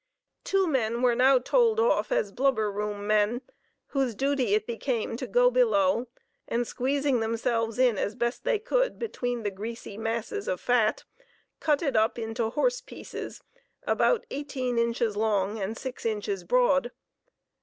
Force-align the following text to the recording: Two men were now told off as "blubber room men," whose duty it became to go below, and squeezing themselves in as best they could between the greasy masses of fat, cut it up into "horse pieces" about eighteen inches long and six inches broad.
Two 0.43 0.65
men 0.65 1.03
were 1.03 1.13
now 1.13 1.37
told 1.37 1.79
off 1.79 2.11
as 2.11 2.31
"blubber 2.31 2.71
room 2.71 3.05
men," 3.05 3.41
whose 3.89 4.15
duty 4.15 4.55
it 4.55 4.65
became 4.65 5.15
to 5.15 5.27
go 5.27 5.51
below, 5.51 6.07
and 6.47 6.65
squeezing 6.65 7.19
themselves 7.19 7.77
in 7.77 7.99
as 7.99 8.15
best 8.15 8.43
they 8.43 8.57
could 8.57 8.97
between 8.97 9.43
the 9.43 9.51
greasy 9.51 9.99
masses 9.99 10.47
of 10.47 10.59
fat, 10.59 11.03
cut 11.59 11.83
it 11.83 11.95
up 11.95 12.17
into 12.17 12.49
"horse 12.49 12.81
pieces" 12.81 13.43
about 13.85 14.25
eighteen 14.31 14.79
inches 14.79 15.15
long 15.15 15.59
and 15.59 15.77
six 15.77 16.03
inches 16.03 16.43
broad. 16.43 16.91